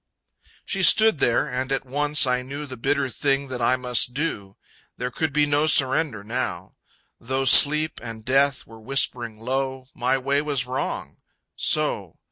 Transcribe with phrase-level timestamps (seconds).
[0.65, 4.57] She stood there, and at once I knew The bitter thing that I must do.
[4.97, 6.73] There could be no surrender now;
[7.19, 9.89] Though Sleep and Death were whispering low.
[9.93, 11.17] My way was wrong.
[11.55, 12.17] So.